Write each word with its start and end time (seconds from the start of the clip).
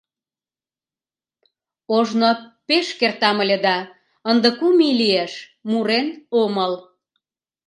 —Ожно 1.97 2.31
пеш 2.67 2.87
кертам 2.99 3.37
ыле 3.43 3.57
да, 3.65 3.77
ынде 4.29 4.49
кум 4.59 4.77
ий 4.87 4.95
лиеш, 5.01 5.33
мурен 5.69 6.07
омыл. 6.41 6.73